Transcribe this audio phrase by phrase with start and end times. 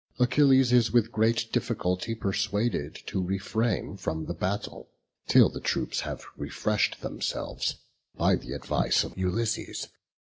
[0.17, 4.89] Achilles is with great difficulty persuaded to refrain from the battle
[5.27, 7.75] till the troops have refreshed themselves,
[8.17, 9.89] by the advice of Ulysses.